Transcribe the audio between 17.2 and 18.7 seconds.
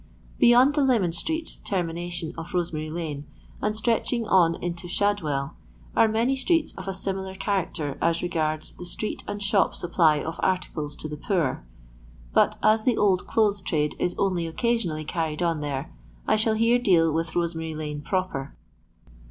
Rosemary lane proper.